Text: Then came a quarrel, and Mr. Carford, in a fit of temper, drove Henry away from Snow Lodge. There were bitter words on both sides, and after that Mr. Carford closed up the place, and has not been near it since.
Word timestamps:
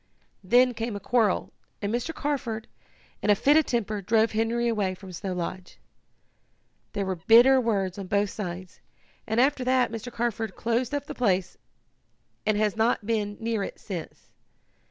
Then 0.43 0.73
came 0.73 0.95
a 0.95 0.99
quarrel, 0.99 1.53
and 1.79 1.93
Mr. 1.93 2.11
Carford, 2.11 2.67
in 3.21 3.29
a 3.29 3.35
fit 3.35 3.55
of 3.55 3.67
temper, 3.67 4.01
drove 4.01 4.31
Henry 4.31 4.67
away 4.67 4.95
from 4.95 5.11
Snow 5.11 5.33
Lodge. 5.33 5.77
There 6.93 7.05
were 7.05 7.17
bitter 7.17 7.61
words 7.61 7.99
on 7.99 8.07
both 8.07 8.31
sides, 8.31 8.79
and 9.27 9.39
after 9.39 9.63
that 9.63 9.91
Mr. 9.91 10.11
Carford 10.11 10.55
closed 10.55 10.95
up 10.95 11.05
the 11.05 11.13
place, 11.13 11.55
and 12.47 12.57
has 12.57 12.75
not 12.75 13.05
been 13.05 13.37
near 13.39 13.61
it 13.61 13.79
since. 13.79 14.31